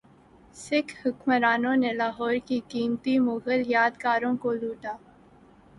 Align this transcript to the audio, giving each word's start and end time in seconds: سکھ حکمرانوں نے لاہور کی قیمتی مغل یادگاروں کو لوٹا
سکھ 0.55 0.93
حکمرانوں 1.01 1.75
نے 1.75 1.91
لاہور 1.93 2.33
کی 2.47 2.59
قیمتی 2.69 3.17
مغل 3.19 3.61
یادگاروں 3.67 4.35
کو 4.37 4.53
لوٹا 4.53 4.95